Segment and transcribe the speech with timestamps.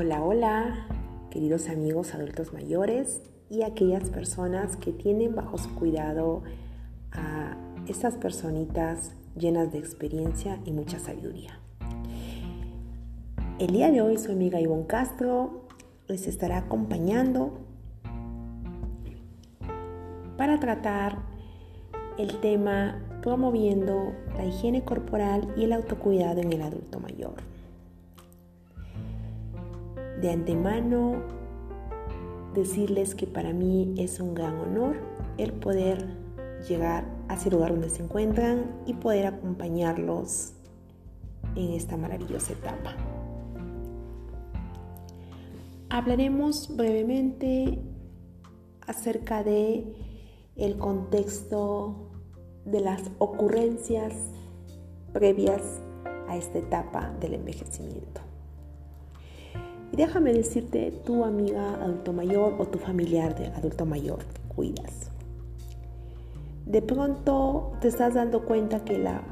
[0.00, 0.86] Hola, hola,
[1.28, 3.20] queridos amigos adultos mayores
[3.50, 6.44] y aquellas personas que tienen bajo su cuidado
[7.10, 7.56] a
[7.88, 11.58] estas personitas llenas de experiencia y mucha sabiduría.
[13.58, 15.66] El día de hoy su amiga Ivonne Castro
[16.06, 17.58] les estará acompañando
[20.36, 21.18] para tratar
[22.18, 27.57] el tema promoviendo la higiene corporal y el autocuidado en el adulto mayor.
[30.20, 31.22] De antemano,
[32.54, 34.96] decirles que para mí es un gran honor
[35.36, 36.04] el poder
[36.68, 40.54] llegar a ese lugar donde se encuentran y poder acompañarlos
[41.54, 42.96] en esta maravillosa etapa.
[45.90, 47.78] Hablaremos brevemente
[48.86, 49.94] acerca de
[50.56, 52.10] el contexto
[52.64, 54.12] de las ocurrencias
[55.12, 55.62] previas
[56.28, 58.27] a esta etapa del envejecimiento.
[59.92, 64.18] Y déjame decirte, tu amiga adulto mayor o tu familiar de adulto mayor
[64.54, 65.10] cuidas.
[66.66, 69.22] De pronto te estás dando cuenta que la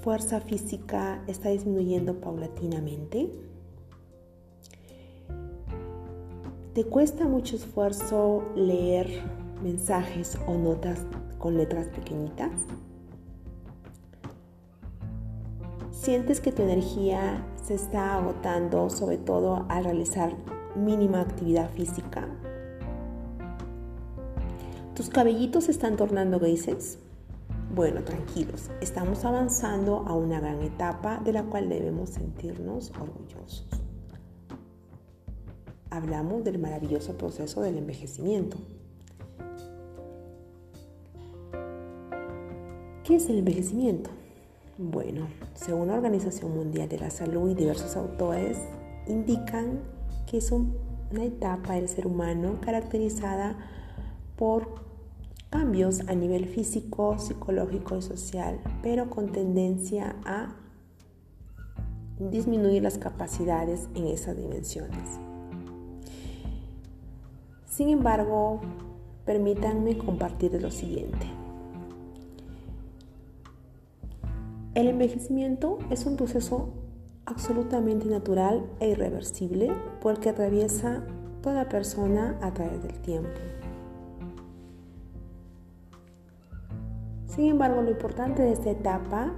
[0.00, 3.30] fuerza física está disminuyendo paulatinamente.
[6.74, 9.08] ¿Te cuesta mucho esfuerzo leer
[9.62, 11.00] mensajes o notas
[11.38, 12.50] con letras pequeñitas?
[16.04, 20.36] ¿Sientes que tu energía se está agotando sobre todo al realizar
[20.76, 22.28] mínima actividad física?
[24.94, 26.98] ¿Tus cabellitos se están tornando grises?
[27.74, 33.66] Bueno, tranquilos, estamos avanzando a una gran etapa de la cual debemos sentirnos orgullosos.
[35.88, 38.58] Hablamos del maravilloso proceso del envejecimiento.
[43.04, 44.10] ¿Qué es el envejecimiento?
[44.76, 48.58] Bueno, según la Organización Mundial de la Salud y diversos autores
[49.06, 49.82] indican
[50.26, 53.56] que es una etapa del ser humano caracterizada
[54.34, 54.82] por
[55.48, 60.56] cambios a nivel físico, psicológico y social, pero con tendencia a
[62.18, 65.20] disminuir las capacidades en esas dimensiones.
[67.66, 68.60] Sin embargo,
[69.24, 71.43] permítanme compartir lo siguiente.
[74.74, 76.70] El envejecimiento es un proceso
[77.26, 81.04] absolutamente natural e irreversible porque atraviesa
[81.42, 83.28] toda persona a través del tiempo.
[87.26, 89.32] Sin embargo, lo importante de esta etapa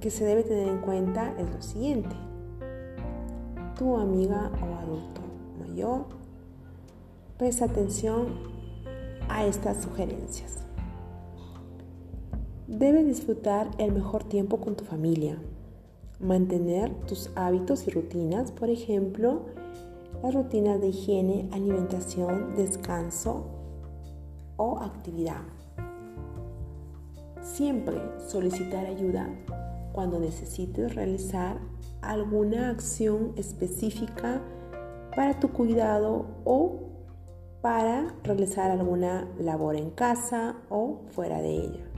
[0.00, 2.16] que se debe tener en cuenta es lo siguiente.
[3.78, 5.20] Tu amiga o adulto
[5.60, 6.06] mayor,
[7.38, 8.26] presta atención
[9.28, 10.61] a estas sugerencias.
[12.72, 15.36] Debes disfrutar el mejor tiempo con tu familia.
[16.20, 19.42] Mantener tus hábitos y rutinas, por ejemplo,
[20.22, 23.44] las rutinas de higiene, alimentación, descanso
[24.56, 25.42] o actividad.
[27.42, 29.28] Siempre solicitar ayuda
[29.92, 31.58] cuando necesites realizar
[32.00, 34.40] alguna acción específica
[35.14, 36.78] para tu cuidado o
[37.60, 41.91] para realizar alguna labor en casa o fuera de ella.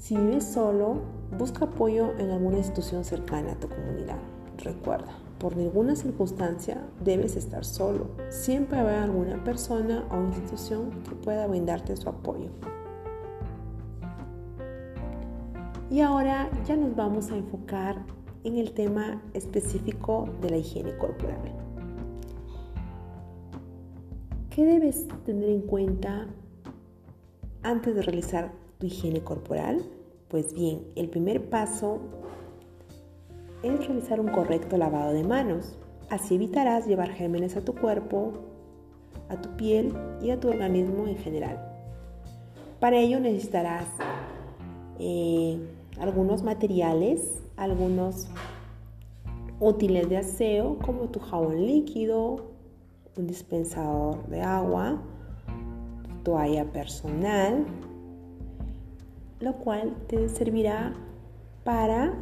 [0.00, 1.02] Si vives solo,
[1.36, 4.16] busca apoyo en alguna institución cercana a tu comunidad.
[4.56, 8.06] Recuerda, por ninguna circunstancia debes estar solo.
[8.30, 12.48] Siempre habrá alguna persona o institución que pueda brindarte su apoyo.
[15.90, 18.02] Y ahora ya nos vamos a enfocar
[18.44, 21.42] en el tema específico de la higiene corporal.
[24.48, 26.26] ¿Qué debes tener en cuenta
[27.62, 29.84] antes de realizar tu higiene corporal?
[30.28, 32.00] Pues bien, el primer paso
[33.62, 35.76] es realizar un correcto lavado de manos.
[36.08, 38.32] Así evitarás llevar gérmenes a tu cuerpo,
[39.28, 41.60] a tu piel y a tu organismo en general.
[42.80, 43.86] Para ello necesitarás
[44.98, 45.58] eh,
[45.98, 48.28] algunos materiales, algunos
[49.60, 52.46] útiles de aseo como tu jabón líquido,
[53.16, 55.02] un dispensador de agua,
[56.24, 57.66] toalla personal,
[59.40, 60.92] lo cual te servirá
[61.64, 62.12] para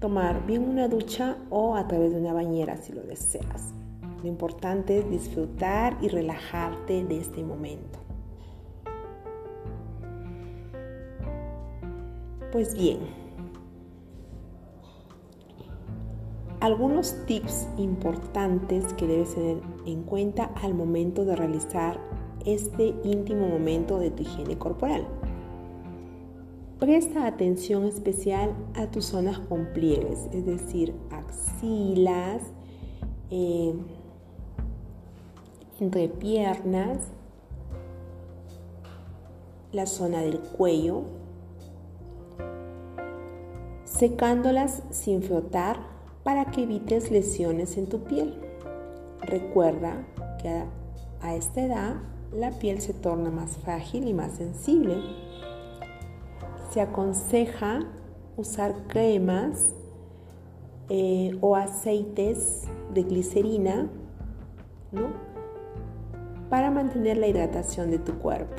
[0.00, 3.72] tomar bien una ducha o a través de una bañera si lo deseas.
[4.22, 7.98] Lo importante es disfrutar y relajarte de este momento.
[12.50, 12.98] Pues bien,
[16.60, 21.98] algunos tips importantes que debes tener en cuenta al momento de realizar
[22.44, 25.06] este íntimo momento de tu higiene corporal.
[26.82, 32.42] Presta atención especial a tus zonas con pliegues, es decir, axilas,
[33.30, 33.72] eh,
[35.78, 36.98] entre piernas,
[39.70, 41.02] la zona del cuello,
[43.84, 45.78] secándolas sin frotar
[46.24, 48.40] para que evites lesiones en tu piel.
[49.20, 50.04] Recuerda
[50.42, 50.64] que
[51.20, 51.94] a esta edad
[52.32, 54.96] la piel se torna más frágil y más sensible
[56.72, 57.80] se aconseja
[58.36, 59.74] usar cremas
[60.88, 62.64] eh, o aceites
[62.94, 63.90] de glicerina
[66.48, 68.54] para mantener la hidratación de tu cuerpo.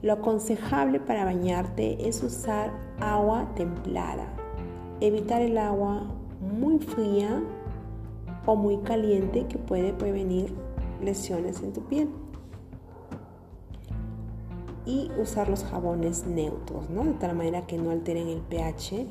[0.00, 4.26] Lo aconsejable para bañarte es usar agua templada.
[5.00, 6.04] Evitar el agua
[6.40, 7.42] muy fría
[8.46, 10.54] o muy caliente que puede prevenir
[11.02, 12.08] lesiones en tu piel
[14.86, 17.04] y usar los jabones neutros, ¿no?
[17.04, 19.06] De tal manera que no alteren el pH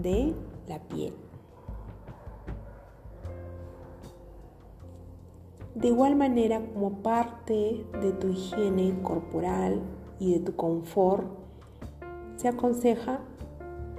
[0.00, 0.32] de
[0.68, 1.12] la piel.
[5.74, 9.82] De igual manera, como parte de tu higiene corporal
[10.18, 11.26] y de tu confort,
[12.36, 13.20] se aconseja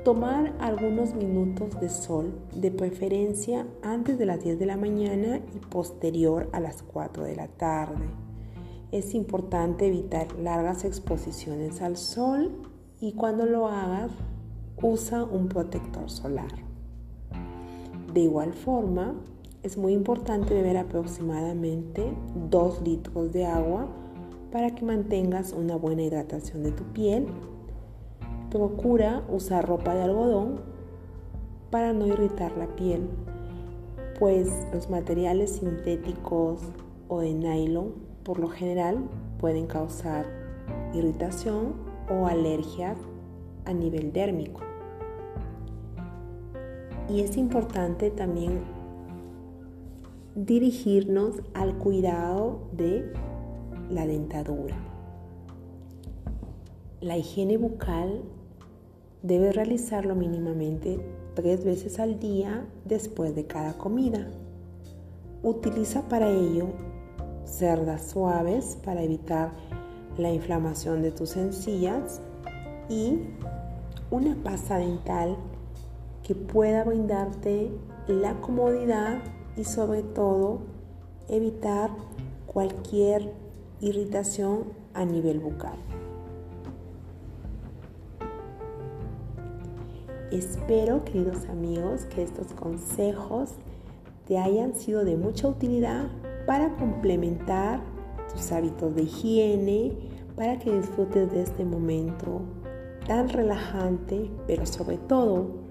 [0.04, 5.60] tomar algunos minutos de sol, de preferencia antes de las 10 de la mañana y
[5.60, 8.27] posterior a las 4 de la tarde
[8.92, 12.52] es importante evitar largas exposiciones al sol
[13.02, 14.12] y cuando lo hagas
[14.82, 16.52] usa un protector solar.
[18.14, 19.16] De igual forma,
[19.64, 22.14] es muy importante beber aproximadamente
[22.50, 23.88] 2 litros de agua
[24.52, 27.28] para que mantengas una buena hidratación de tu piel.
[28.50, 30.62] Procura usar ropa de algodón
[31.70, 33.10] para no irritar la piel,
[34.18, 36.62] pues los materiales sintéticos
[37.10, 38.98] o de nylon por lo general
[39.40, 40.26] pueden causar
[40.94, 41.76] irritación
[42.10, 42.94] o alergia
[43.64, 44.60] a nivel dérmico.
[47.08, 48.60] Y es importante también
[50.36, 53.14] dirigirnos al cuidado de
[53.90, 54.76] la dentadura.
[57.00, 58.24] La higiene bucal
[59.24, 61.00] debe realizarlo mínimamente
[61.34, 64.28] tres veces al día después de cada comida.
[65.44, 66.74] Utiliza para ello
[67.58, 69.52] cerdas suaves para evitar
[70.18, 72.22] la inflamación de tus encías
[72.88, 73.20] y
[74.12, 75.36] una pasta dental
[76.24, 77.72] que pueda brindarte
[78.08, 79.20] la comodidad
[79.56, 80.60] y sobre todo
[81.30, 81.90] evitar
[82.46, 83.34] cualquier
[83.82, 85.78] irritación a nivel bucal.
[90.32, 93.52] Espero, queridos amigos, que estos consejos
[94.28, 96.08] te hayan sido de mucha utilidad
[96.48, 97.82] para complementar
[98.32, 99.92] tus hábitos de higiene,
[100.36, 102.42] para que disfrutes de este momento
[103.06, 105.68] tan relajante, pero sobre todo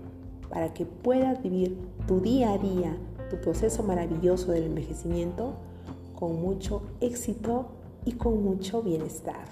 [0.50, 2.96] para que puedas vivir tu día a día,
[3.30, 5.54] tu proceso maravilloso del envejecimiento
[6.14, 7.66] con mucho éxito
[8.04, 9.46] y con mucho bienestar.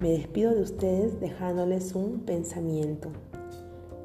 [0.00, 3.08] Me despido de ustedes dejándoles un pensamiento.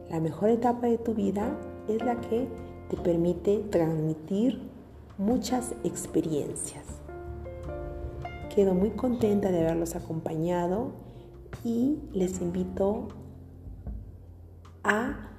[0.10, 1.58] La mejor etapa de tu vida
[1.90, 2.48] es la que
[2.90, 4.75] te permite transmitir
[5.18, 6.86] muchas experiencias.
[8.54, 10.92] Quedo muy contenta de haberlos acompañado
[11.64, 13.08] y les invito
[14.84, 15.32] a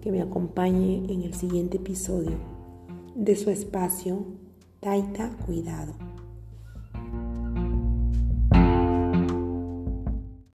[0.00, 2.36] que me acompañe en el siguiente episodio
[3.14, 4.24] de su espacio
[4.80, 6.07] Taita Cuidado.